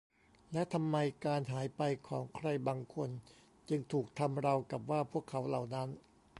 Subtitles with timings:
[0.53, 0.95] และทำไม
[1.25, 3.09] การหายไปของใครบางคน
[3.69, 5.89] จึงถูกทำราวกับว่าพวกเขาเหล่านั้น